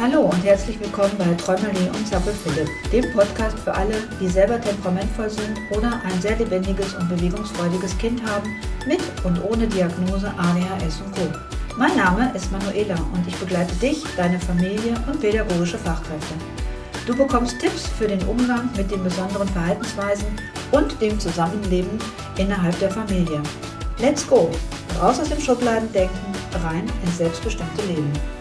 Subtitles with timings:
[0.00, 4.60] Hallo und herzlich willkommen bei Träumerli und Zappel Philipp, dem Podcast für alle, die selber
[4.60, 8.48] temperamentvoll sind oder ein sehr lebendiges und bewegungsfreudiges Kind haben,
[8.86, 11.22] mit und ohne Diagnose ADHS und Co.
[11.76, 16.34] Mein Name ist Manuela und ich begleite dich, deine Familie und pädagogische Fachkräfte.
[17.04, 20.28] Du bekommst Tipps für den Umgang mit den besonderen Verhaltensweisen
[20.70, 21.98] und dem Zusammenleben
[22.36, 23.42] innerhalb der Familie.
[23.98, 24.48] Let's go!
[25.02, 26.18] Raus aus dem Schubladendenken,
[26.64, 28.37] rein ins selbstbestimmte Leben.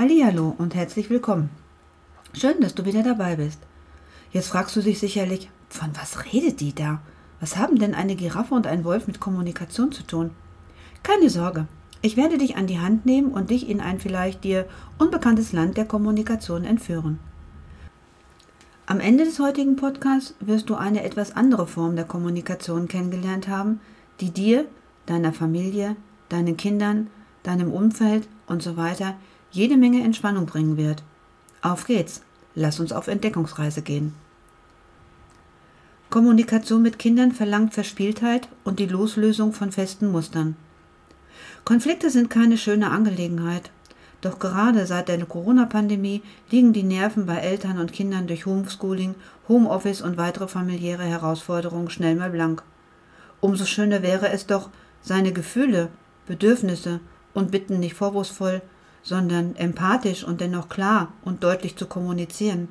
[0.00, 1.50] Hallo und herzlich willkommen.
[2.32, 3.58] Schön, dass du wieder dabei bist.
[4.30, 7.00] Jetzt fragst du dich sicherlich, von was redet die da?
[7.40, 10.30] Was haben denn eine Giraffe und ein Wolf mit Kommunikation zu tun?
[11.02, 11.66] Keine Sorge,
[12.00, 14.66] ich werde dich an die Hand nehmen und dich in ein vielleicht dir
[14.98, 17.18] unbekanntes Land der Kommunikation entführen.
[18.86, 23.80] Am Ende des heutigen Podcasts wirst du eine etwas andere Form der Kommunikation kennengelernt haben,
[24.20, 24.64] die dir,
[25.06, 25.96] deiner Familie,
[26.28, 27.08] deinen Kindern,
[27.42, 29.16] deinem Umfeld und so weiter
[29.50, 31.02] jede Menge Entspannung bringen wird.
[31.62, 32.22] Auf geht's,
[32.54, 34.14] lass uns auf Entdeckungsreise gehen.
[36.10, 40.56] Kommunikation mit Kindern verlangt Verspieltheit und die Loslösung von festen Mustern.
[41.64, 43.70] Konflikte sind keine schöne Angelegenheit,
[44.20, 49.14] doch gerade seit der Corona-Pandemie liegen die Nerven bei Eltern und Kindern durch Homeschooling,
[49.48, 52.62] Homeoffice und weitere familiäre Herausforderungen schnell mal blank.
[53.40, 54.70] Umso schöner wäre es doch,
[55.02, 55.90] seine Gefühle,
[56.26, 57.00] Bedürfnisse
[57.34, 58.62] und Bitten nicht vorwurfsvoll,
[59.02, 62.68] sondern empathisch und dennoch klar und deutlich zu kommunizieren.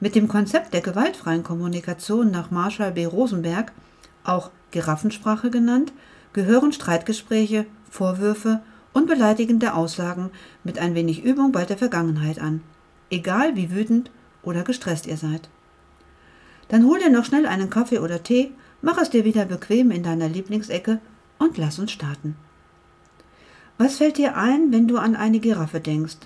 [0.00, 3.04] Mit dem Konzept der gewaltfreien Kommunikation nach Marshall B.
[3.04, 3.72] Rosenberg,
[4.24, 5.92] auch Giraffensprache genannt,
[6.32, 8.60] gehören Streitgespräche, Vorwürfe
[8.92, 10.30] und beleidigende Aussagen
[10.64, 12.62] mit ein wenig Übung bei der Vergangenheit an,
[13.10, 14.10] egal wie wütend
[14.42, 15.48] oder gestresst ihr seid.
[16.68, 18.52] Dann hol dir noch schnell einen Kaffee oder Tee,
[18.82, 21.00] mach es dir wieder bequem in deiner Lieblingsecke
[21.38, 22.36] und lass uns starten.
[23.80, 26.16] Was fällt dir ein, wenn du an eine Giraffe denkst?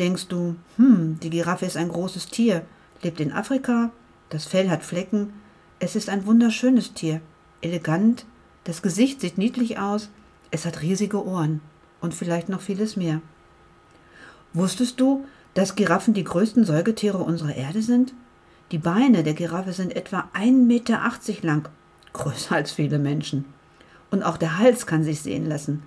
[0.00, 2.62] Denkst du, hm, die Giraffe ist ein großes Tier,
[3.02, 3.92] lebt in Afrika,
[4.30, 5.32] das Fell hat Flecken,
[5.78, 7.20] es ist ein wunderschönes Tier,
[7.60, 8.26] elegant,
[8.64, 10.10] das Gesicht sieht niedlich aus,
[10.50, 11.60] es hat riesige Ohren
[12.00, 13.20] und vielleicht noch vieles mehr.
[14.52, 18.12] Wusstest du, dass Giraffen die größten Säugetiere unserer Erde sind?
[18.72, 21.00] Die Beine der Giraffe sind etwa 1,80 Meter
[21.42, 21.68] lang,
[22.12, 23.44] größer als viele Menschen.
[24.10, 25.84] Und auch der Hals kann sich sehen lassen.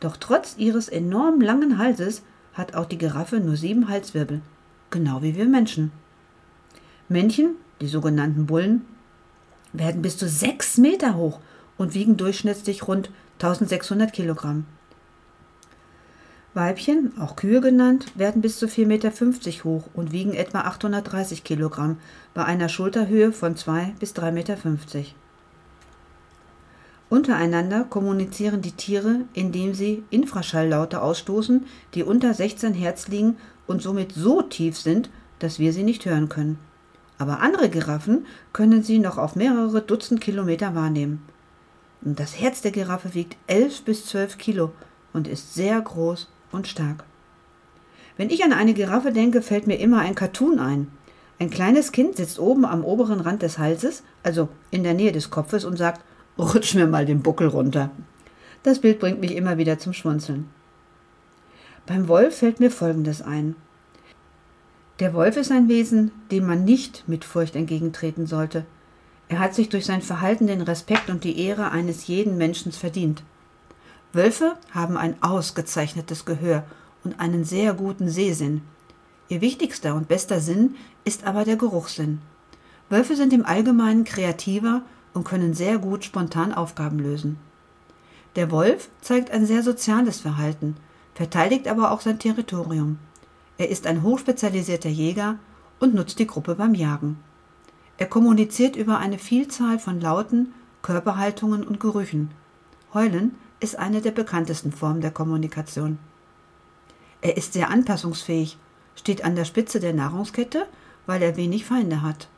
[0.00, 2.22] Doch trotz ihres enorm langen Halses
[2.54, 4.40] hat auch die Giraffe nur sieben Halswirbel,
[4.90, 5.92] genau wie wir Menschen.
[7.08, 8.84] Männchen, die sogenannten Bullen,
[9.72, 11.40] werden bis zu sechs Meter hoch
[11.76, 14.66] und wiegen durchschnittlich rund 1600 Kilogramm.
[16.52, 19.12] Weibchen, auch Kühe genannt, werden bis zu 4,50 Meter
[19.64, 21.98] hoch und wiegen etwa 830 Kilogramm
[22.34, 24.56] bei einer Schulterhöhe von 2 bis 3,50 Meter.
[27.10, 34.12] Untereinander kommunizieren die Tiere, indem sie Infraschalllaute ausstoßen, die unter 16 Hertz liegen und somit
[34.12, 35.10] so tief sind,
[35.40, 36.58] dass wir sie nicht hören können.
[37.18, 41.22] Aber andere Giraffen können sie noch auf mehrere Dutzend Kilometer wahrnehmen.
[42.00, 44.70] Das Herz der Giraffe wiegt 11 bis 12 Kilo
[45.12, 47.04] und ist sehr groß und stark.
[48.16, 50.92] Wenn ich an eine Giraffe denke, fällt mir immer ein Cartoon ein.
[51.40, 55.30] Ein kleines Kind sitzt oben am oberen Rand des Halses, also in der Nähe des
[55.30, 56.02] Kopfes, und sagt
[56.38, 57.90] Rutsch mir mal den Buckel runter.
[58.62, 60.48] Das Bild bringt mich immer wieder zum Schmunzeln.
[61.86, 63.56] Beim Wolf fällt mir Folgendes ein.
[65.00, 68.66] Der Wolf ist ein Wesen, dem man nicht mit Furcht entgegentreten sollte.
[69.28, 73.22] Er hat sich durch sein Verhalten den Respekt und die Ehre eines jeden Menschen verdient.
[74.12, 76.64] Wölfe haben ein ausgezeichnetes Gehör
[77.04, 78.62] und einen sehr guten Sehsinn.
[79.28, 80.74] Ihr wichtigster und bester Sinn
[81.04, 82.20] ist aber der Geruchssinn.
[82.88, 84.82] Wölfe sind im Allgemeinen kreativer
[85.14, 87.38] und können sehr gut spontan Aufgaben lösen.
[88.36, 90.76] Der Wolf zeigt ein sehr soziales Verhalten,
[91.14, 92.98] verteidigt aber auch sein Territorium.
[93.58, 95.38] Er ist ein hochspezialisierter Jäger
[95.80, 97.18] und nutzt die Gruppe beim Jagen.
[97.98, 102.30] Er kommuniziert über eine Vielzahl von Lauten, Körperhaltungen und Gerüchen.
[102.94, 105.98] Heulen ist eine der bekanntesten Formen der Kommunikation.
[107.20, 108.56] Er ist sehr anpassungsfähig,
[108.94, 110.66] steht an der Spitze der Nahrungskette,
[111.06, 112.28] weil er wenig Feinde hat.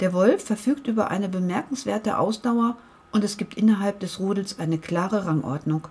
[0.00, 2.76] Der Wolf verfügt über eine bemerkenswerte Ausdauer
[3.10, 5.88] und es gibt innerhalb des Rudels eine klare Rangordnung.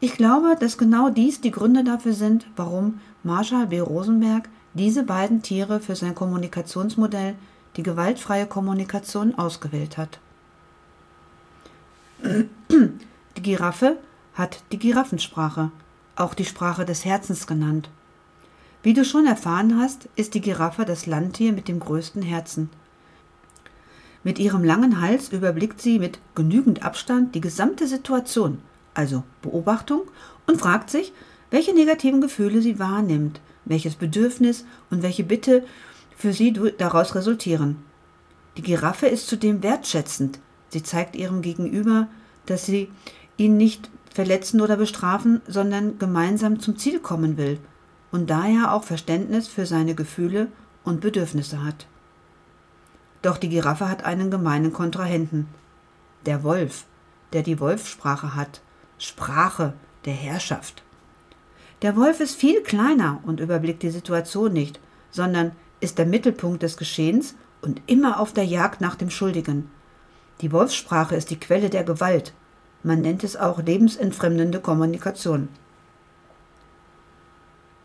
[0.00, 3.80] Ich glaube, dass genau dies die Gründe dafür sind, warum Marshall B.
[3.80, 7.36] Rosenberg diese beiden Tiere für sein Kommunikationsmodell,
[7.76, 10.18] die gewaltfreie Kommunikation, ausgewählt hat.
[12.22, 13.98] Die Giraffe
[14.34, 15.70] hat die Giraffensprache,
[16.16, 17.90] auch die Sprache des Herzens genannt.
[18.82, 22.70] Wie du schon erfahren hast, ist die Giraffe das Landtier mit dem größten Herzen.
[24.24, 28.58] Mit ihrem langen Hals überblickt sie mit genügend Abstand die gesamte Situation,
[28.94, 30.02] also Beobachtung,
[30.46, 31.12] und fragt sich,
[31.50, 35.64] welche negativen Gefühle sie wahrnimmt, welches Bedürfnis und welche Bitte
[36.16, 37.76] für sie daraus resultieren.
[38.56, 40.38] Die Giraffe ist zudem wertschätzend.
[40.70, 42.08] Sie zeigt ihrem Gegenüber,
[42.46, 42.88] dass sie
[43.36, 47.58] ihn nicht verletzen oder bestrafen, sondern gemeinsam zum Ziel kommen will
[48.10, 50.48] und daher auch Verständnis für seine Gefühle
[50.84, 51.86] und Bedürfnisse hat.
[53.24, 55.48] Doch die Giraffe hat einen gemeinen Kontrahenten.
[56.26, 56.84] Der Wolf,
[57.32, 58.60] der die Wolfsprache hat.
[58.98, 59.72] Sprache
[60.04, 60.82] der Herrschaft.
[61.80, 64.78] Der Wolf ist viel kleiner und überblickt die Situation nicht,
[65.10, 69.70] sondern ist der Mittelpunkt des Geschehens und immer auf der Jagd nach dem Schuldigen.
[70.42, 72.34] Die Wolfssprache ist die Quelle der Gewalt.
[72.82, 75.48] Man nennt es auch lebensentfremdende Kommunikation.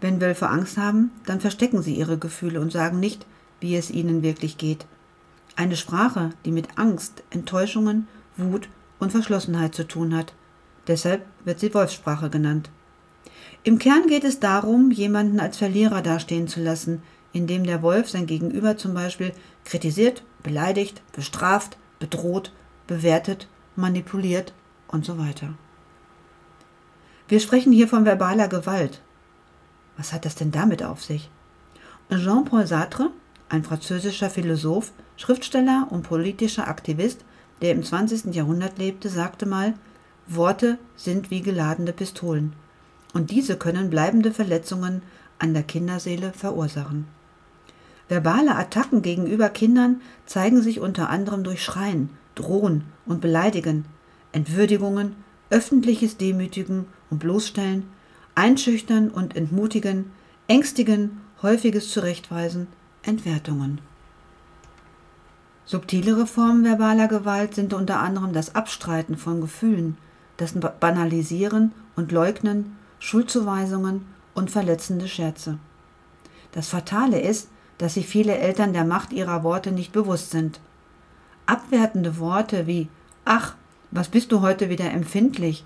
[0.01, 3.25] Wenn Wölfe Angst haben, dann verstecken sie ihre Gefühle und sagen nicht,
[3.61, 4.85] wie es ihnen wirklich geht.
[5.59, 8.07] Eine Sprache, die mit Angst, Enttäuschungen,
[8.37, 10.33] Wut und Verschlossenheit zu tun hat.
[10.87, 12.69] Deshalb wird sie Wolfssprache genannt.
[13.63, 17.03] Im Kern geht es darum, jemanden als Verlierer dastehen zu lassen,
[17.33, 19.33] indem der Wolf sein Gegenüber zum Beispiel
[19.65, 22.53] kritisiert, beleidigt, bestraft, bedroht,
[22.87, 24.53] bewertet, manipuliert
[24.87, 25.55] und so weiter.
[27.27, 29.01] Wir sprechen hier von verbaler Gewalt.
[29.97, 31.29] Was hat das denn damit auf sich?
[32.09, 33.11] Jean-Paul Sartre,
[33.49, 37.25] ein französischer Philosoph, Schriftsteller und politischer Aktivist,
[37.61, 38.33] der im 20.
[38.33, 39.73] Jahrhundert lebte, sagte mal,
[40.27, 42.53] Worte sind wie geladene Pistolen,
[43.13, 45.01] und diese können bleibende Verletzungen
[45.37, 47.05] an der Kinderseele verursachen.
[48.07, 53.83] Verbale Attacken gegenüber Kindern zeigen sich unter anderem durch Schreien, Drohen und Beleidigen,
[54.31, 55.17] Entwürdigungen,
[55.49, 57.83] öffentliches Demütigen und Bloßstellen,
[58.35, 60.11] Einschüchtern und Entmutigen,
[60.47, 62.67] Ängstigen, häufiges Zurechtweisen,
[63.03, 63.81] Entwertungen.
[65.71, 69.99] Subtilere Formen verbaler Gewalt sind unter anderem das Abstreiten von Gefühlen,
[70.37, 75.59] das Banalisieren und Leugnen, Schuldzuweisungen und verletzende Scherze.
[76.53, 80.59] Das Fatale ist, dass sich viele Eltern der Macht ihrer Worte nicht bewusst sind.
[81.45, 82.89] Abwertende Worte wie
[83.23, 83.53] Ach,
[83.91, 85.65] was bist du heute wieder empfindlich?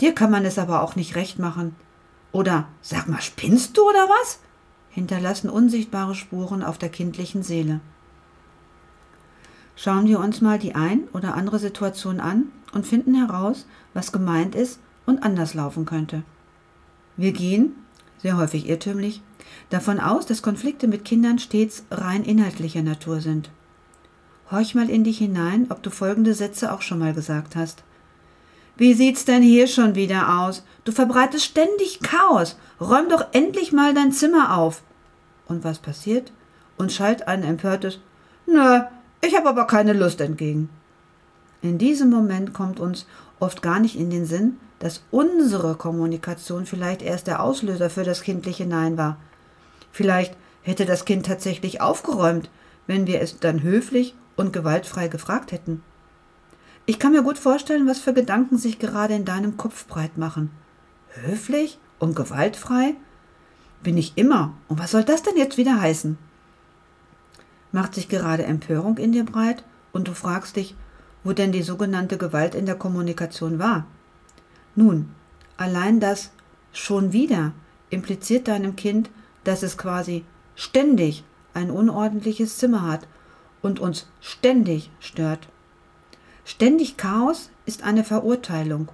[0.00, 1.76] Dir kann man es aber auch nicht recht machen.
[2.32, 4.38] Oder Sag mal, spinnst du oder was?
[4.88, 7.80] hinterlassen unsichtbare Spuren auf der kindlichen Seele.
[9.76, 14.54] Schauen wir uns mal die ein oder andere Situation an und finden heraus, was gemeint
[14.54, 16.22] ist und anders laufen könnte.
[17.18, 17.72] Wir gehen,
[18.18, 19.22] sehr häufig irrtümlich,
[19.68, 23.50] davon aus, dass Konflikte mit Kindern stets rein inhaltlicher Natur sind.
[24.50, 27.84] Horch mal in dich hinein, ob du folgende Sätze auch schon mal gesagt hast.
[28.76, 30.64] Wie sieht's denn hier schon wieder aus?
[30.84, 32.56] Du verbreitest ständig Chaos.
[32.80, 34.82] Räum doch endlich mal dein Zimmer auf.
[35.46, 36.32] Und was passiert?
[36.76, 38.00] Und schallt ein empörtes
[38.46, 38.82] Nö,
[39.26, 40.68] ich habe aber keine Lust entgegen.
[41.62, 43.06] In diesem Moment kommt uns
[43.40, 48.22] oft gar nicht in den Sinn, dass unsere Kommunikation vielleicht erst der Auslöser für das
[48.22, 49.16] kindliche Nein war.
[49.90, 52.50] Vielleicht hätte das Kind tatsächlich aufgeräumt,
[52.86, 55.82] wenn wir es dann höflich und gewaltfrei gefragt hätten.
[56.84, 60.50] Ich kann mir gut vorstellen, was für Gedanken sich gerade in deinem Kopf breit machen.
[61.08, 62.94] Höflich und gewaltfrei?
[63.82, 64.54] Bin ich immer.
[64.68, 66.18] Und was soll das denn jetzt wieder heißen?
[67.76, 69.62] Macht sich gerade Empörung in dir breit
[69.92, 70.74] und du fragst dich,
[71.24, 73.86] wo denn die sogenannte Gewalt in der Kommunikation war.
[74.74, 75.10] Nun,
[75.58, 76.30] allein das
[76.72, 77.52] schon wieder
[77.90, 79.10] impliziert deinem Kind,
[79.44, 83.06] dass es quasi ständig ein unordentliches Zimmer hat
[83.60, 85.46] und uns ständig stört.
[86.46, 88.88] Ständig Chaos ist eine Verurteilung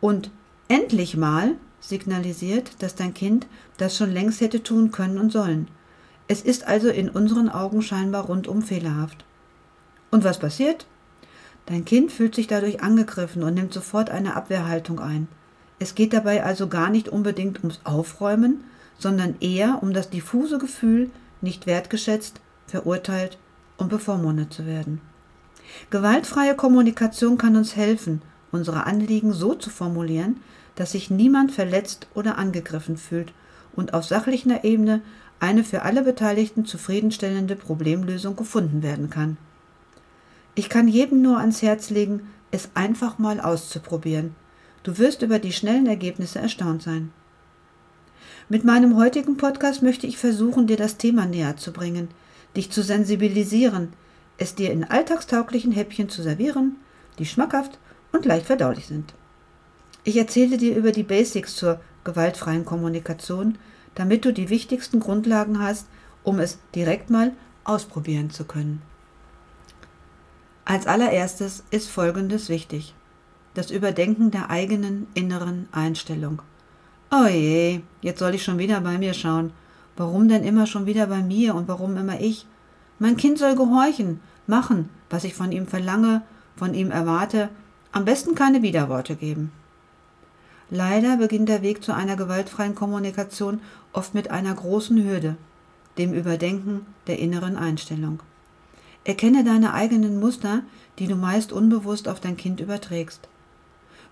[0.00, 0.30] und
[0.68, 5.66] endlich mal signalisiert, dass dein Kind das schon längst hätte tun können und sollen.
[6.28, 9.24] Es ist also in unseren Augen scheinbar rundum fehlerhaft.
[10.10, 10.86] Und was passiert?
[11.66, 15.28] Dein Kind fühlt sich dadurch angegriffen und nimmt sofort eine Abwehrhaltung ein.
[15.78, 18.64] Es geht dabei also gar nicht unbedingt ums Aufräumen,
[18.98, 23.38] sondern eher um das diffuse Gefühl, nicht wertgeschätzt, verurteilt
[23.76, 25.00] und bevormundet zu werden.
[25.90, 30.40] Gewaltfreie Kommunikation kann uns helfen, unsere Anliegen so zu formulieren,
[30.74, 33.32] dass sich niemand verletzt oder angegriffen fühlt
[33.74, 35.02] und auf sachlicher Ebene
[35.40, 39.36] eine für alle Beteiligten zufriedenstellende Problemlösung gefunden werden kann.
[40.54, 44.34] Ich kann jedem nur ans Herz legen, es einfach mal auszuprobieren.
[44.82, 47.12] Du wirst über die schnellen Ergebnisse erstaunt sein.
[48.48, 52.08] Mit meinem heutigen Podcast möchte ich versuchen, dir das Thema näher zu bringen,
[52.56, 53.92] dich zu sensibilisieren,
[54.38, 56.76] es dir in alltagstauglichen Häppchen zu servieren,
[57.18, 57.78] die schmackhaft
[58.12, 59.14] und leicht verdaulich sind.
[60.04, 63.58] Ich erzähle dir über die Basics zur gewaltfreien Kommunikation,
[63.98, 65.88] damit du die wichtigsten Grundlagen hast,
[66.22, 67.32] um es direkt mal
[67.64, 68.80] ausprobieren zu können.
[70.64, 72.94] Als allererstes ist Folgendes wichtig.
[73.54, 76.42] das Überdenken der eigenen inneren Einstellung.
[77.10, 79.52] Oh je, jetzt soll ich schon wieder bei mir schauen.
[79.96, 82.46] Warum denn immer schon wieder bei mir und warum immer ich?
[83.00, 86.22] Mein Kind soll gehorchen, machen, was ich von ihm verlange,
[86.54, 87.48] von ihm erwarte,
[87.90, 89.50] am besten keine Widerworte geben.
[90.70, 93.60] Leider beginnt der Weg zu einer gewaltfreien Kommunikation
[93.92, 95.36] oft mit einer großen Hürde,
[95.96, 98.22] dem Überdenken der inneren Einstellung.
[99.04, 100.62] Erkenne deine eigenen Muster,
[100.98, 103.28] die du meist unbewusst auf dein Kind überträgst.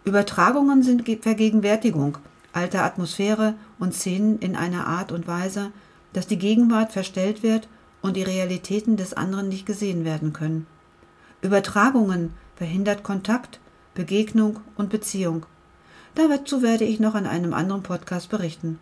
[0.05, 2.19] Übertragungen sind Vergegenwärtigung
[2.57, 5.71] alter Atmosphäre und Szenen in einer Art und Weise,
[6.15, 7.69] dass die Gegenwart verstellt wird
[8.01, 10.67] und die Realitäten des anderen nicht gesehen werden können.
[11.43, 13.61] Übertragungen verhindert Kontakt,
[13.95, 15.45] Begegnung und Beziehung.
[16.17, 18.79] Dazu werde ich noch an einem anderen Podcast berichten.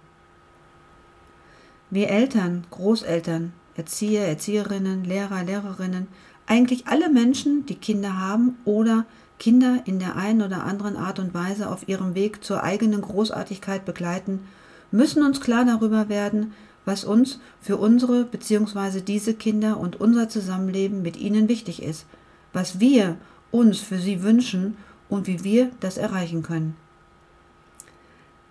[1.90, 6.06] Wir Eltern, Großeltern, Erzieher, Erzieherinnen, Lehrer, Lehrerinnen,
[6.46, 9.04] eigentlich alle Menschen, die Kinder haben oder
[9.40, 13.84] Kinder in der einen oder anderen Art und Weise auf ihrem Weg zur eigenen Großartigkeit
[13.84, 14.46] begleiten,
[14.92, 16.52] müssen uns klar darüber werden,
[16.84, 19.00] was uns für unsere bzw.
[19.00, 22.06] diese Kinder und unser Zusammenleben mit ihnen wichtig ist,
[22.52, 23.16] was wir
[23.50, 24.76] uns für sie wünschen
[25.08, 26.76] und wie wir das erreichen können.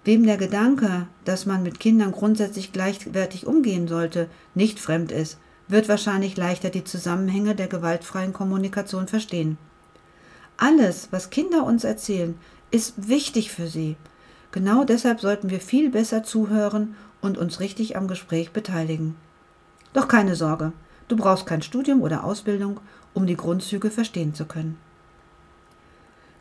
[0.03, 5.87] Wem der Gedanke, dass man mit Kindern grundsätzlich gleichwertig umgehen sollte, nicht fremd ist, wird
[5.87, 9.57] wahrscheinlich leichter die Zusammenhänge der gewaltfreien Kommunikation verstehen.
[10.57, 12.35] Alles, was Kinder uns erzählen,
[12.69, 13.95] ist wichtig für sie.
[14.51, 19.15] Genau deshalb sollten wir viel besser zuhören und uns richtig am Gespräch beteiligen.
[19.93, 20.73] Doch keine Sorge,
[21.07, 22.79] du brauchst kein Studium oder Ausbildung,
[23.13, 24.77] um die Grundzüge verstehen zu können.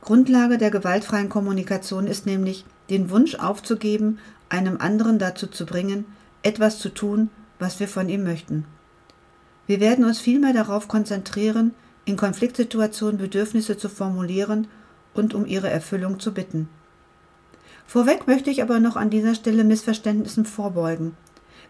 [0.01, 4.19] Grundlage der gewaltfreien Kommunikation ist nämlich, den Wunsch aufzugeben,
[4.49, 6.05] einem anderen dazu zu bringen,
[6.43, 8.67] etwas zu tun, was wir von ihm möchten.
[9.67, 14.67] Wir werden uns vielmehr darauf konzentrieren, in Konfliktsituationen Bedürfnisse zu formulieren
[15.15, 16.69] und um ihre Erfüllung zu bitten.
[17.87, 21.17] Vorweg möchte ich aber noch an dieser Stelle Missverständnissen vorbeugen.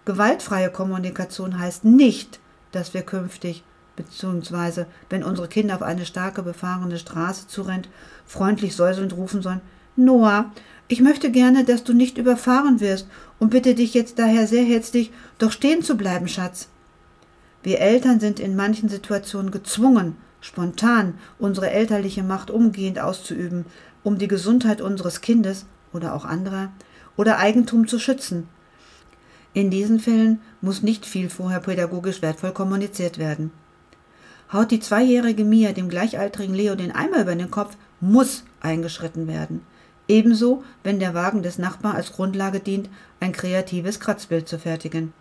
[0.04, 2.40] Gewaltfreie Kommunikation heißt nicht,
[2.72, 3.62] dass wir künftig,
[3.94, 7.88] beziehungsweise wenn unsere Kinder auf eine starke befahrene Straße zurennt,
[8.26, 9.60] freundlich säuselnd rufen sollen,
[9.94, 10.50] Noah,
[10.92, 13.06] ich möchte gerne, dass du nicht überfahren wirst
[13.38, 16.68] und bitte dich jetzt daher sehr herzlich, doch stehen zu bleiben, Schatz.
[17.62, 23.64] Wir Eltern sind in manchen Situationen gezwungen, spontan unsere elterliche Macht umgehend auszuüben,
[24.02, 26.70] um die Gesundheit unseres Kindes oder auch anderer
[27.16, 28.46] oder Eigentum zu schützen.
[29.54, 33.50] In diesen Fällen muss nicht viel vorher pädagogisch wertvoll kommuniziert werden.
[34.52, 39.62] Haut die zweijährige Mia dem gleichaltrigen Leo den Eimer über den Kopf, muss eingeschritten werden.
[40.08, 42.88] Ebenso, wenn der Wagen des Nachbarn als Grundlage dient,
[43.20, 45.12] ein kreatives Kratzbild zu fertigen.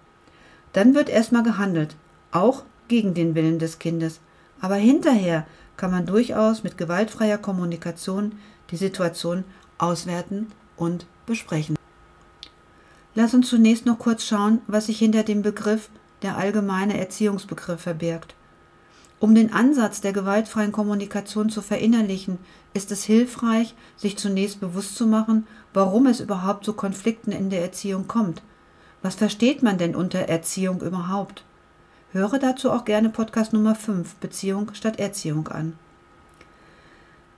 [0.74, 1.96] Dann wird erstmal gehandelt,
[2.32, 4.20] auch gegen den Willen des Kindes.
[4.60, 5.46] Aber hinterher
[5.78, 8.34] kann man durchaus mit gewaltfreier Kommunikation
[8.70, 9.44] die Situation
[9.78, 10.48] auswerten
[10.78, 11.76] und besprechen.
[13.14, 15.90] Lass uns zunächst noch kurz schauen, was sich hinter dem Begriff
[16.22, 18.36] der allgemeine Erziehungsbegriff verbirgt.
[19.22, 22.40] Um den Ansatz der gewaltfreien Kommunikation zu verinnerlichen,
[22.74, 27.62] ist es hilfreich, sich zunächst bewusst zu machen, warum es überhaupt zu Konflikten in der
[27.62, 28.42] Erziehung kommt.
[29.04, 31.44] Was versteht man denn unter Erziehung überhaupt?
[32.12, 35.78] Höre dazu auch gerne Podcast Nummer 5 Beziehung statt Erziehung an.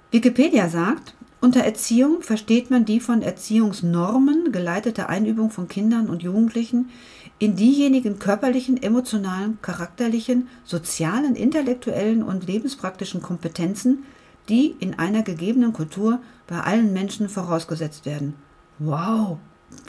[0.09, 6.91] Wikipedia sagt, unter Erziehung versteht man die von Erziehungsnormen geleitete Einübung von Kindern und Jugendlichen
[7.39, 14.05] in diejenigen körperlichen, emotionalen, charakterlichen, sozialen, intellektuellen und lebenspraktischen Kompetenzen,
[14.49, 18.35] die in einer gegebenen Kultur bei allen Menschen vorausgesetzt werden.
[18.79, 19.37] Wow,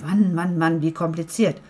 [0.02, 1.60] Mann, Mann, Mann, wie kompliziert.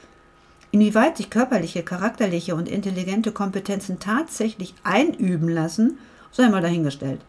[0.70, 5.98] Inwieweit sich körperliche, charakterliche und intelligente Kompetenzen tatsächlich einüben lassen,
[6.32, 7.20] sei mal dahingestellt.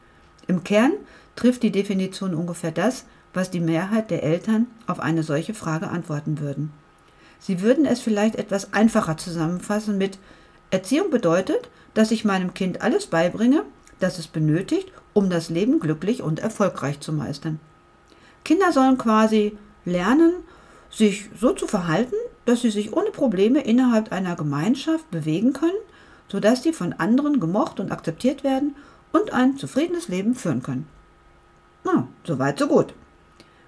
[0.48, 0.94] Im Kern
[1.36, 6.40] trifft die Definition ungefähr das, was die Mehrheit der Eltern auf eine solche Frage antworten
[6.40, 6.72] würden.
[7.46, 10.18] Sie würden es vielleicht etwas einfacher zusammenfassen mit
[10.72, 13.62] Erziehung bedeutet, dass ich meinem Kind alles beibringe,
[14.00, 17.60] das es benötigt, um das Leben glücklich und erfolgreich zu meistern.
[18.44, 20.34] Kinder sollen quasi lernen,
[20.90, 25.78] sich so zu verhalten, dass sie sich ohne Probleme innerhalb einer Gemeinschaft bewegen können,
[26.28, 28.75] sodass sie von anderen gemocht und akzeptiert werden
[29.12, 30.88] und ein zufriedenes Leben führen können.
[31.84, 32.96] Na, so weit, so gut.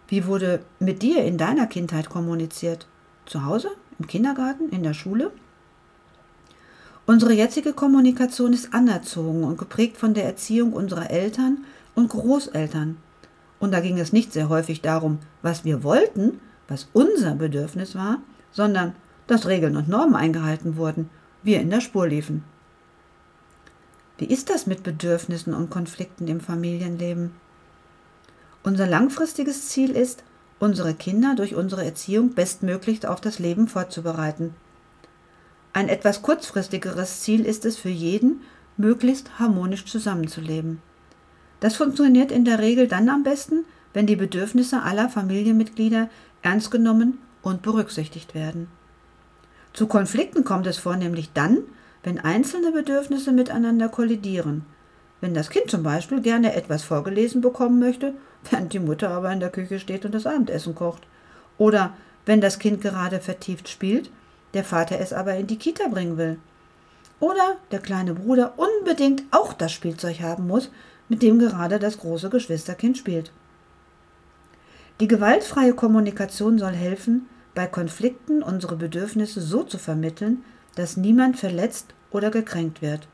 [0.07, 2.87] Wie wurde mit dir in deiner Kindheit kommuniziert?
[3.27, 3.71] Zu Hause?
[3.99, 4.69] Im Kindergarten?
[4.69, 5.31] In der Schule?
[7.05, 12.97] Unsere jetzige Kommunikation ist anerzogen und geprägt von der Erziehung unserer Eltern und Großeltern.
[13.59, 18.19] Und da ging es nicht sehr häufig darum, was wir wollten, was unser Bedürfnis war,
[18.51, 18.95] sondern
[19.27, 21.09] dass Regeln und Normen eingehalten wurden,
[21.43, 22.43] wir in der Spur liefen.
[24.17, 27.31] Wie ist das mit Bedürfnissen und Konflikten im Familienleben?
[28.63, 30.23] Unser langfristiges Ziel ist,
[30.59, 34.55] unsere Kinder durch unsere Erziehung bestmöglich auf das Leben vorzubereiten.
[35.73, 38.41] Ein etwas kurzfristigeres Ziel ist es für jeden,
[38.77, 40.81] möglichst harmonisch zusammenzuleben.
[41.59, 46.09] Das funktioniert in der Regel dann am besten, wenn die Bedürfnisse aller Familienmitglieder
[46.41, 48.67] ernst genommen und berücksichtigt werden.
[49.73, 51.59] Zu Konflikten kommt es vornehmlich dann,
[52.03, 54.65] wenn einzelne Bedürfnisse miteinander kollidieren.
[55.19, 58.13] Wenn das Kind zum Beispiel gerne etwas vorgelesen bekommen möchte,
[58.49, 61.03] während die Mutter aber in der Küche steht und das Abendessen kocht.
[61.57, 61.93] Oder
[62.25, 64.09] wenn das Kind gerade vertieft spielt,
[64.53, 66.39] der Vater es aber in die Kita bringen will.
[67.19, 70.69] Oder der kleine Bruder unbedingt auch das Spielzeug haben muss,
[71.09, 73.31] mit dem gerade das große Geschwisterkind spielt.
[74.99, 80.43] Die gewaltfreie Kommunikation soll helfen, bei Konflikten unsere Bedürfnisse so zu vermitteln,
[80.75, 83.07] dass niemand verletzt oder gekränkt wird.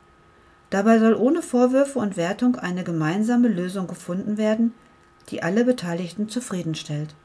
[0.70, 4.74] Dabei soll ohne Vorwürfe und Wertung eine gemeinsame Lösung gefunden werden,
[5.30, 7.16] die alle Beteiligten zufriedenstellt.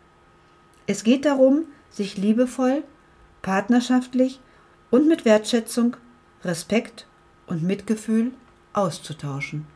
[0.86, 2.84] Es geht darum, sich liebevoll,
[3.42, 4.40] partnerschaftlich
[4.90, 5.96] und mit Wertschätzung,
[6.44, 7.06] Respekt
[7.46, 8.32] und Mitgefühl
[8.72, 9.66] auszutauschen.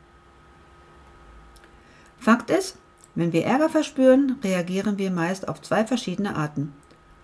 [2.17, 2.77] Fakt ist,
[3.15, 6.73] wenn wir Ärger verspüren, reagieren wir meist auf zwei verschiedene Arten.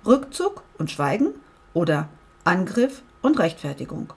[0.06, 1.34] Rückzug und Schweigen
[1.74, 2.10] oder
[2.44, 4.13] Angriff und Rechtfertigung.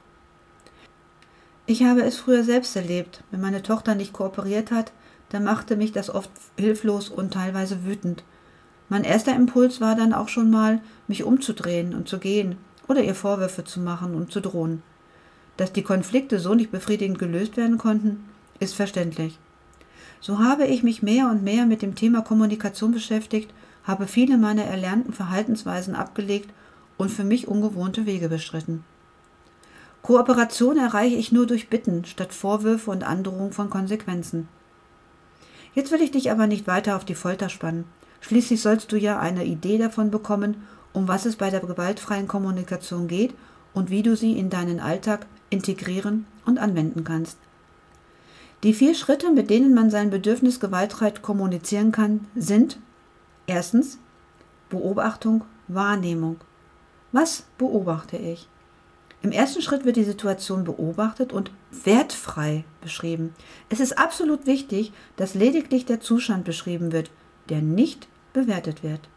[1.66, 3.22] Ich habe es früher selbst erlebt.
[3.30, 4.92] Wenn meine Tochter nicht kooperiert hat,
[5.32, 8.22] dann machte mich das oft hilflos und teilweise wütend.
[8.88, 13.14] Mein erster Impuls war dann auch schon mal, mich umzudrehen und zu gehen oder ihr
[13.14, 14.82] Vorwürfe zu machen und zu drohen.
[15.56, 18.24] Dass die Konflikte so nicht befriedigend gelöst werden konnten,
[18.60, 19.38] ist verständlich.
[20.20, 23.52] So habe ich mich mehr und mehr mit dem Thema Kommunikation beschäftigt
[23.84, 26.50] habe viele meiner erlernten Verhaltensweisen abgelegt
[26.98, 28.84] und für mich ungewohnte Wege bestritten.
[30.02, 34.48] Kooperation erreiche ich nur durch Bitten statt Vorwürfe und Androhung von Konsequenzen.
[35.74, 37.84] Jetzt will ich dich aber nicht weiter auf die Folter spannen.
[38.20, 43.08] Schließlich sollst du ja eine Idee davon bekommen, um was es bei der gewaltfreien Kommunikation
[43.08, 43.34] geht
[43.72, 47.38] und wie du sie in deinen Alltag integrieren und anwenden kannst.
[48.62, 52.78] Die vier Schritte, mit denen man sein Bedürfnis gewaltfrei kommunizieren kann, sind
[53.46, 53.98] Erstens
[54.68, 56.36] Beobachtung, Wahrnehmung.
[57.10, 58.48] Was beobachte ich?
[59.22, 63.34] Im ersten Schritt wird die Situation beobachtet und wertfrei beschrieben.
[63.68, 67.10] Es ist absolut wichtig, dass lediglich der Zustand beschrieben wird,
[67.48, 69.08] der nicht bewertet wird.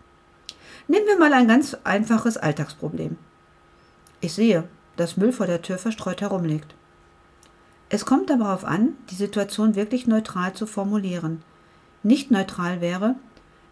[0.88, 3.18] Nehmen wir mal ein ganz einfaches Alltagsproblem.
[4.22, 4.66] Ich sehe,
[4.96, 6.76] dass Müll vor der Tür verstreut herumliegt.
[7.90, 11.42] Es kommt darauf an, die Situation wirklich neutral zu formulieren.
[12.04, 13.16] Nicht neutral wäre,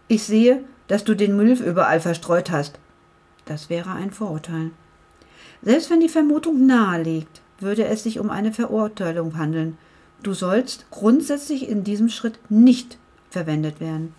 [0.08, 2.80] ich sehe, dass du den Müll überall verstreut hast.
[3.46, 4.72] Das wäre ein Vorurteil.
[5.64, 9.78] Selbst wenn die Vermutung nahe liegt, würde es sich um eine Verurteilung handeln.
[10.22, 12.98] Du sollst grundsätzlich in diesem Schritt nicht
[13.30, 14.14] verwendet werden.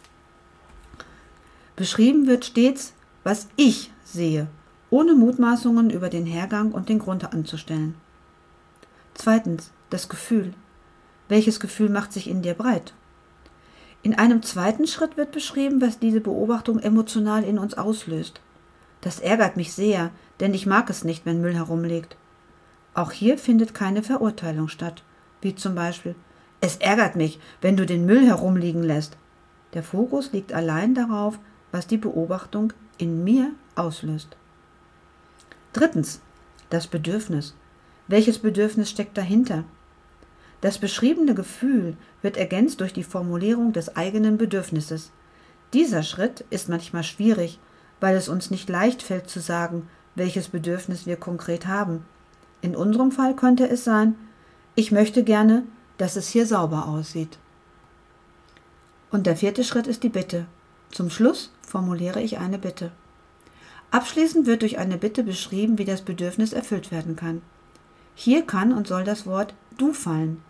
[1.77, 4.47] Beschrieben wird stets, was ich sehe,
[4.91, 7.95] ohne Mutmaßungen über den Hergang und den Grund anzustellen.
[9.15, 10.55] Zweitens, das Gefühl.
[11.29, 12.95] Welches Gefühl macht sich in dir breit?
[14.03, 18.41] In einem zweiten Schritt wird beschrieben, was diese Beobachtung emotional in uns auslöst.
[19.05, 22.17] Das ärgert mich sehr, denn ich mag es nicht, wenn Müll herumliegt.
[22.95, 25.05] Auch hier findet keine Verurteilung statt,
[25.43, 26.15] wie zum Beispiel
[26.63, 29.19] Es ärgert mich, wenn du den Müll herumliegen lässt.
[29.75, 31.39] Der Fokus liegt allein darauf,
[31.71, 34.39] was die Beobachtung in mir auslöst.
[35.75, 36.23] Drittens.
[36.71, 37.55] Das Bedürfnis.
[38.09, 39.65] Welches Bedürfnis steckt dahinter?
[40.63, 45.13] Das beschriebene Gefühl wird ergänzt durch die Formulierung des eigenen Bedürfnisses.
[45.75, 47.61] Dieser Schritt ist manchmal schwierig,
[48.01, 52.05] weil es uns nicht leicht fällt zu sagen, welches Bedürfnis wir konkret haben.
[52.61, 54.15] In unserem Fall könnte es sein,
[54.75, 55.65] ich möchte gerne,
[55.99, 57.39] dass es hier sauber aussieht.
[59.11, 60.47] Und der vierte Schritt ist die Bitte.
[60.91, 62.91] Zum Schluss formuliere ich eine Bitte.
[63.91, 67.43] Abschließend wird durch eine Bitte beschrieben, wie das Bedürfnis erfüllt werden kann.
[68.17, 70.43] Hier kann und soll das Wort du fallen.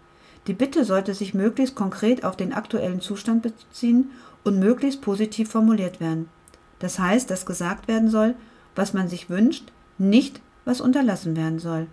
[0.46, 4.10] Die Bitte sollte sich möglichst konkret auf den aktuellen Zustand beziehen
[4.44, 6.28] und möglichst positiv formuliert werden.
[6.84, 8.34] Das heißt, dass gesagt werden soll,
[8.74, 11.86] was man sich wünscht, nicht was unterlassen werden soll.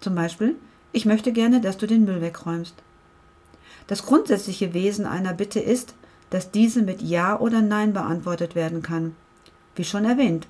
[0.00, 0.56] Zum Beispiel,
[0.92, 2.74] ich möchte gerne, dass du den Müll wegräumst.
[3.86, 5.94] Das grundsätzliche Wesen einer Bitte ist,
[6.30, 9.14] dass diese mit Ja oder Nein beantwortet werden kann.
[9.76, 10.46] Wie schon erwähnt,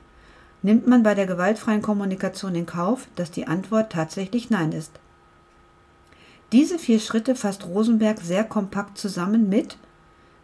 [0.62, 4.92] nimmt man bei der gewaltfreien Kommunikation in Kauf, dass die Antwort tatsächlich Nein ist.
[6.52, 9.78] Diese vier Schritte fasst Rosenberg sehr kompakt zusammen mit,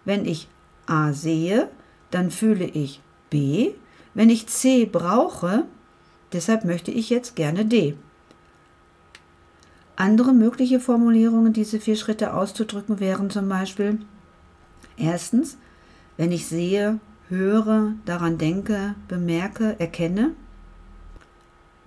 [0.05, 0.49] wenn ich
[0.89, 1.71] A sehe,
[2.15, 3.73] dann fühle ich B,
[4.15, 5.65] wenn ich C brauche,
[6.33, 7.97] deshalb möchte ich jetzt gerne D.
[9.97, 13.99] Andere mögliche Formulierungen, diese vier Schritte auszudrücken, wären zum Beispiel
[14.97, 15.59] erstens,
[16.17, 20.37] wenn ich sehe, höre, daran denke, bemerke, erkenne.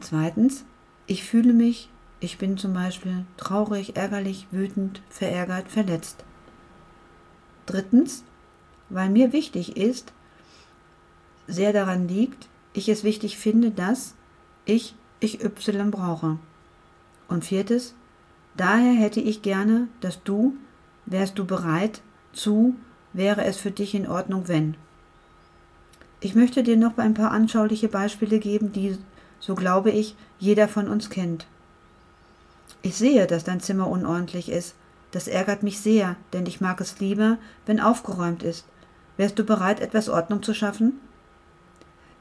[0.01, 0.65] Zweitens,
[1.05, 6.25] ich fühle mich, ich bin zum Beispiel traurig, ärgerlich, wütend, verärgert, verletzt.
[7.65, 8.25] Drittens,
[8.89, 10.11] weil mir wichtig ist,
[11.47, 14.13] sehr daran liegt, ich es wichtig finde, dass
[14.65, 16.37] ich ich Y brauche.
[17.27, 17.95] Und viertes,
[18.55, 20.55] daher hätte ich gerne, dass du,
[21.05, 22.01] wärst du bereit
[22.33, 22.75] zu,
[23.13, 24.75] wäre es für dich in Ordnung, wenn.
[26.19, 28.97] Ich möchte dir noch ein paar anschauliche Beispiele geben, die,
[29.39, 31.47] so glaube ich, jeder von uns kennt.
[32.81, 34.75] Ich sehe, dass dein Zimmer unordentlich ist.
[35.11, 38.65] Das ärgert mich sehr, denn ich mag es lieber, wenn aufgeräumt ist.
[39.15, 40.99] Wärst du bereit, etwas Ordnung zu schaffen?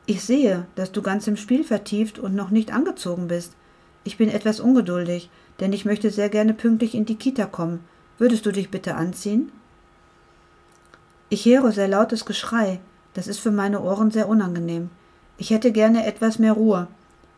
[0.09, 3.55] Ich sehe, dass du ganz im Spiel vertieft und noch nicht angezogen bist.
[4.05, 7.81] Ich bin etwas ungeduldig, denn ich möchte sehr gerne pünktlich in die Kita kommen.
[8.19, 9.51] Würdest du dich bitte anziehen?
[11.29, 12.79] Ich höre sehr lautes Geschrei.
[13.15, 14.91] Das ist für meine Ohren sehr unangenehm.
[15.39, 16.87] Ich hätte gerne etwas mehr Ruhe.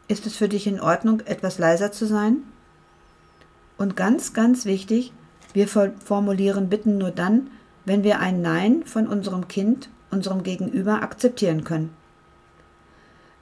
[0.06, 2.42] Ist es für dich in Ordnung, etwas leiser zu sein?
[3.78, 5.12] Und ganz, ganz wichtig,
[5.54, 7.48] wir formulieren Bitten nur dann,
[7.86, 11.97] wenn wir ein Nein von unserem Kind, unserem Gegenüber akzeptieren können.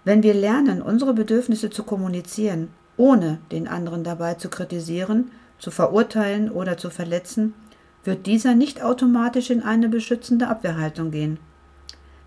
[0.06, 6.48] Wenn wir lernen, unsere Bedürfnisse zu kommunizieren, ohne den anderen dabei zu kritisieren, zu verurteilen
[6.48, 7.54] oder zu verletzen,
[8.04, 11.40] wird dieser nicht automatisch in eine beschützende Abwehrhaltung gehen.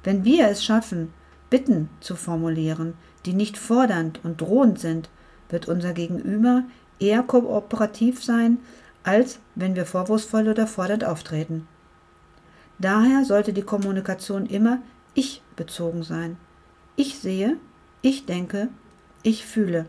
[0.03, 1.13] Wenn wir es schaffen,
[1.49, 5.09] Bitten zu formulieren, die nicht fordernd und drohend sind,
[5.47, 6.63] wird unser Gegenüber
[6.99, 8.57] eher kooperativ sein,
[9.03, 11.65] als wenn wir vorwurfsvoll oder fordernd auftreten.
[12.77, 14.79] Daher sollte die Kommunikation immer
[15.13, 16.35] ich bezogen sein.
[16.97, 17.55] Ich sehe,
[18.01, 18.69] ich denke,
[19.23, 19.85] ich fühle.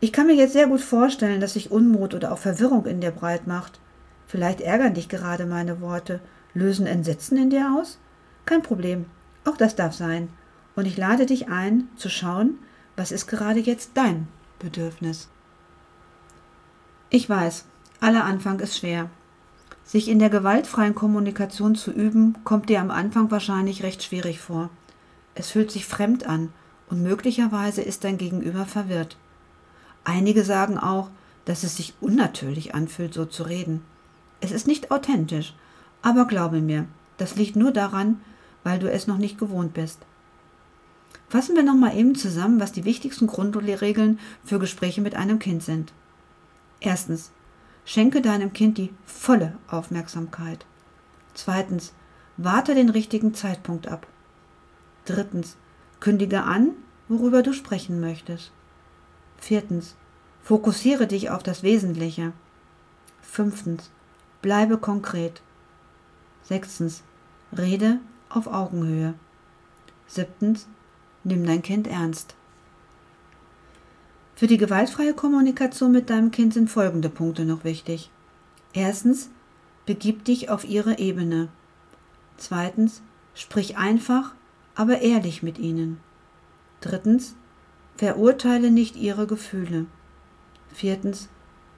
[0.00, 3.10] Ich kann mir jetzt sehr gut vorstellen, dass sich Unmut oder auch Verwirrung in dir
[3.10, 3.80] breit macht.
[4.26, 6.20] Vielleicht ärgern dich gerade meine Worte,
[6.52, 7.98] lösen Entsetzen in dir aus?
[8.46, 9.06] Kein Problem,
[9.44, 10.28] auch das darf sein.
[10.76, 12.58] Und ich lade dich ein, zu schauen,
[12.96, 15.28] was ist gerade jetzt dein Bedürfnis.
[17.10, 17.64] Ich weiß,
[18.00, 19.08] aller Anfang ist schwer.
[19.84, 24.70] Sich in der gewaltfreien Kommunikation zu üben, kommt dir am Anfang wahrscheinlich recht schwierig vor.
[25.34, 26.52] Es fühlt sich fremd an
[26.88, 29.16] und möglicherweise ist dein Gegenüber verwirrt.
[30.04, 31.10] Einige sagen auch,
[31.44, 33.82] dass es sich unnatürlich anfühlt, so zu reden.
[34.40, 35.54] Es ist nicht authentisch,
[36.02, 38.20] aber glaube mir, das liegt nur daran,
[38.62, 40.00] weil du es noch nicht gewohnt bist.
[41.28, 45.92] Fassen wir nochmal eben zusammen, was die wichtigsten Grundregeln für Gespräche mit einem Kind sind.
[46.80, 47.30] Erstens,
[47.84, 50.66] schenke deinem Kind die volle Aufmerksamkeit.
[51.34, 51.92] Zweitens,
[52.36, 54.06] warte den richtigen Zeitpunkt ab.
[55.04, 55.56] Drittens,
[56.00, 56.70] kündige an,
[57.08, 58.52] worüber du sprechen möchtest.
[59.38, 59.96] Viertens,
[60.42, 62.32] fokussiere dich auf das Wesentliche.
[63.20, 63.90] Fünftens,
[64.42, 65.42] bleibe konkret.
[66.42, 67.02] Sechstens,
[67.56, 69.14] rede auf Augenhöhe.
[70.06, 70.66] Siebtens,
[71.24, 72.34] nimm dein Kind ernst.
[74.34, 78.10] Für die gewaltfreie Kommunikation mit deinem Kind sind folgende Punkte noch wichtig.
[78.72, 79.30] Erstens,
[79.86, 81.48] begib dich auf ihre Ebene.
[82.36, 83.00] Zweitens,
[83.34, 84.34] sprich einfach,
[84.74, 86.00] aber ehrlich mit ihnen.
[86.80, 87.34] Drittens,
[87.96, 89.86] verurteile nicht ihre Gefühle.
[90.72, 91.28] Viertens,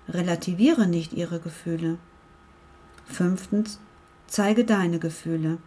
[0.08, 1.98] relativiere nicht ihre Gefühle.
[3.04, 3.78] Fünftens,
[4.26, 5.58] zeige deine Gefühle.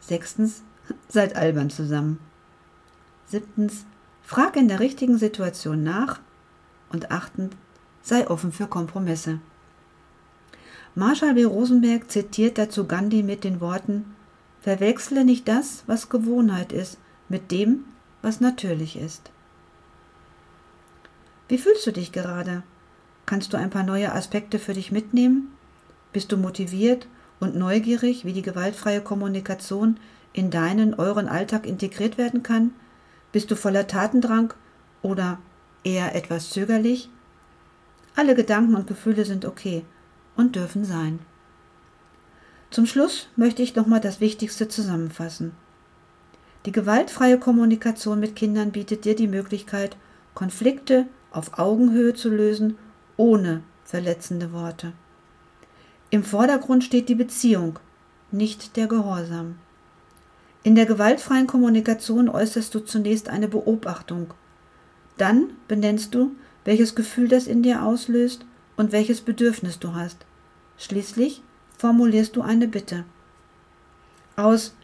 [0.00, 0.62] Sechstens,
[1.08, 2.18] seid albern zusammen.
[3.26, 3.84] Siebtens,
[4.22, 6.20] frag in der richtigen Situation nach.
[6.90, 7.54] Und achtens,
[8.02, 9.40] sei offen für Kompromisse.
[10.94, 11.44] Marshall B.
[11.44, 14.14] Rosenberg zitiert dazu Gandhi mit den Worten
[14.62, 16.98] Verwechsle nicht das, was Gewohnheit ist,
[17.28, 17.84] mit dem,
[18.22, 19.32] was natürlich ist.
[21.48, 22.62] Wie fühlst du dich gerade?
[23.26, 25.52] Kannst du ein paar neue Aspekte für dich mitnehmen?
[26.12, 27.08] Bist du motiviert
[27.40, 29.98] und neugierig, wie die gewaltfreie Kommunikation
[30.32, 32.70] in deinen, euren Alltag integriert werden kann?
[33.32, 34.54] Bist du voller Tatendrang
[35.02, 35.40] oder
[35.82, 37.10] eher etwas zögerlich?
[38.14, 39.84] Alle Gedanken und Gefühle sind okay
[40.36, 41.18] und dürfen sein.
[42.72, 45.52] Zum Schluss möchte ich nochmal das Wichtigste zusammenfassen.
[46.64, 49.98] Die gewaltfreie Kommunikation mit Kindern bietet dir die Möglichkeit,
[50.32, 52.78] Konflikte auf Augenhöhe zu lösen,
[53.18, 54.94] ohne verletzende Worte.
[56.08, 57.78] Im Vordergrund steht die Beziehung,
[58.30, 59.56] nicht der Gehorsam.
[60.62, 64.32] In der gewaltfreien Kommunikation äußerst du zunächst eine Beobachtung.
[65.18, 68.46] Dann benennst du, welches Gefühl das in dir auslöst
[68.78, 70.24] und welches Bedürfnis du hast.
[70.78, 71.42] Schließlich
[71.82, 73.04] formulierst du eine Bitte.
[74.36, 74.76] Aus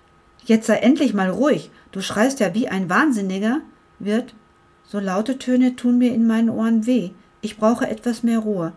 [0.44, 3.60] Jetzt sei endlich mal ruhig, du schreist ja wie ein Wahnsinniger,
[4.00, 4.34] wird
[4.82, 8.72] So laute Töne tun mir in meinen Ohren weh, ich brauche etwas mehr Ruhe.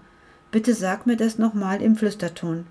[0.51, 2.67] Bitte sag mir das nochmal im Flüsterton.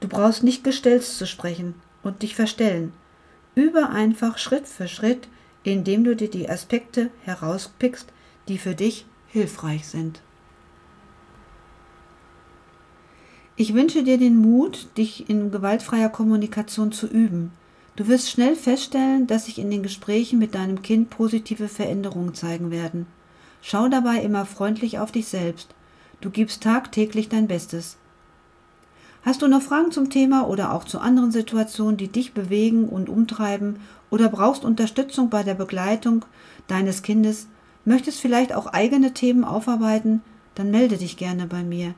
[0.00, 2.92] Du brauchst nicht gestelzt zu sprechen und dich verstellen.
[3.54, 5.28] Übe einfach Schritt für Schritt,
[5.62, 8.12] indem du dir die Aspekte herauspickst,
[8.48, 10.20] die für dich hilfreich sind.
[13.56, 17.52] Ich wünsche dir den Mut, dich in gewaltfreier Kommunikation zu üben.
[17.94, 22.72] Du wirst schnell feststellen, dass sich in den Gesprächen mit deinem Kind positive Veränderungen zeigen
[22.72, 23.06] werden.
[23.62, 25.68] Schau dabei immer freundlich auf dich selbst.
[26.20, 27.96] Du gibst tagtäglich dein Bestes.
[29.22, 33.08] Hast du noch Fragen zum Thema oder auch zu anderen Situationen, die dich bewegen und
[33.08, 33.76] umtreiben
[34.10, 36.24] oder brauchst Unterstützung bei der Begleitung
[36.66, 37.46] deines Kindes,
[37.84, 40.22] möchtest vielleicht auch eigene Themen aufarbeiten,
[40.56, 41.94] dann melde dich gerne bei mir.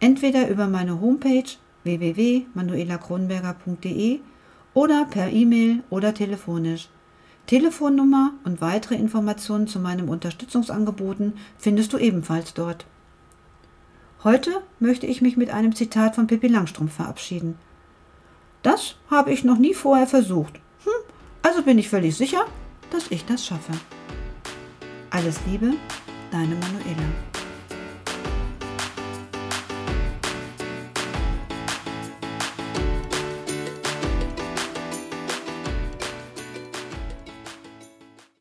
[0.00, 1.44] Entweder über meine Homepage
[1.84, 4.20] www.manuelakronberger.de
[4.74, 6.88] oder per E-Mail oder telefonisch.
[7.46, 12.86] Telefonnummer und weitere Informationen zu meinem Unterstützungsangeboten findest du ebenfalls dort.
[14.24, 17.56] Heute möchte ich mich mit einem Zitat von Pippi Langstrumpf verabschieden.
[18.62, 20.56] Das habe ich noch nie vorher versucht.
[20.84, 20.92] Hm,
[21.42, 22.46] also bin ich völlig sicher,
[22.90, 23.72] dass ich das schaffe.
[25.10, 25.74] Alles Liebe,
[26.32, 27.35] deine Manuela.